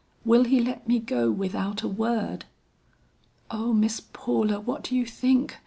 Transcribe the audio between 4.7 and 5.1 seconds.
do you